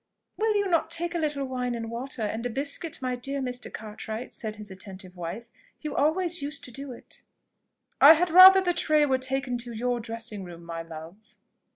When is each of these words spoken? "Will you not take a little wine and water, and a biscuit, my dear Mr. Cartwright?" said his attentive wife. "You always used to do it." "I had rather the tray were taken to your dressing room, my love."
"Will 0.35 0.55
you 0.55 0.67
not 0.67 0.89
take 0.89 1.13
a 1.13 1.19
little 1.19 1.45
wine 1.45 1.75
and 1.75 1.91
water, 1.91 2.23
and 2.23 2.43
a 2.43 2.49
biscuit, 2.49 3.03
my 3.03 3.15
dear 3.15 3.39
Mr. 3.39 3.71
Cartwright?" 3.71 4.33
said 4.33 4.55
his 4.55 4.71
attentive 4.71 5.15
wife. 5.15 5.47
"You 5.81 5.95
always 5.95 6.41
used 6.41 6.63
to 6.63 6.71
do 6.71 6.91
it." 6.91 7.21
"I 8.01 8.13
had 8.13 8.31
rather 8.31 8.61
the 8.61 8.73
tray 8.73 9.05
were 9.05 9.19
taken 9.19 9.59
to 9.59 9.73
your 9.73 9.99
dressing 9.99 10.43
room, 10.43 10.63
my 10.63 10.81
love." 10.81 11.35